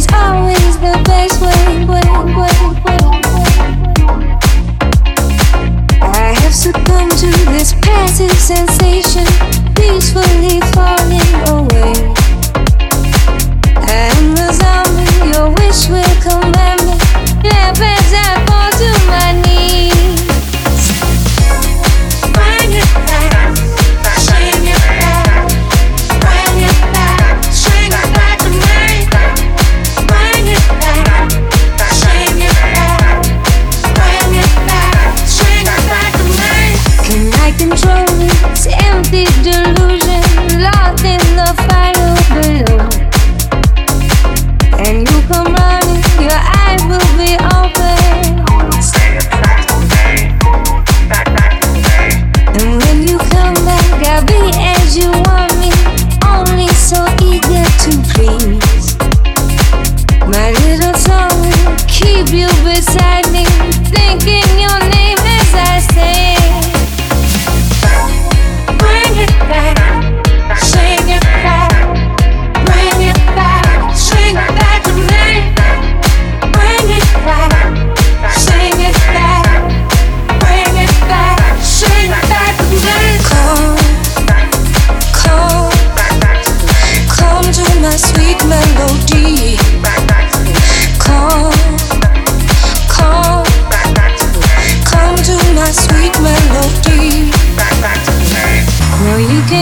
always, 0.00 0.12
always 0.14 0.78
the 0.78 1.02
best 1.04 1.42
way. 1.42 1.50
I 6.02 6.34
have 6.42 6.54
succumbed 6.54 7.12
to 7.18 7.30
this 7.50 7.74
passive 7.74 8.32
sensation. 8.32 9.59
will 46.88 47.16
be 47.18 47.36
all 47.52 47.59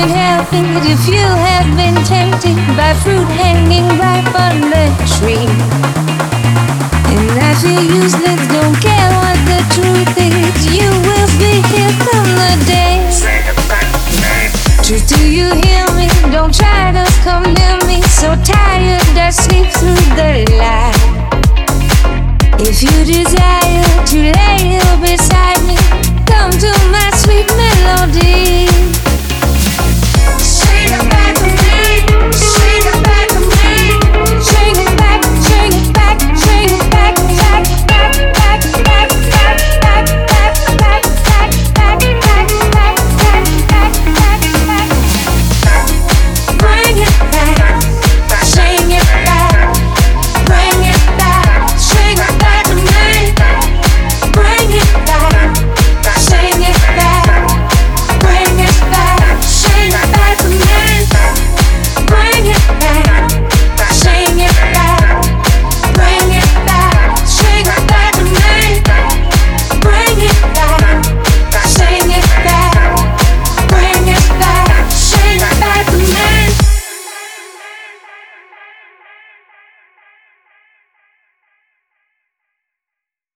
been 0.00 0.08
happened 0.10 0.78
if 0.86 1.08
you 1.08 1.26
have 1.46 1.66
been 1.76 1.96
tempted 2.04 2.56
by 2.76 2.94
fruit 3.02 3.26
hanging 3.34 3.88
ripe 3.98 4.32
on 4.46 4.60
the 4.70 4.86
tree. 5.14 5.48
And 7.10 7.30
I 7.48 7.52
feel 7.60 7.82
useless, 8.02 8.42
don't 8.54 8.76
care 8.78 9.10
what 9.18 9.38
the 9.50 9.60
truth 9.74 10.17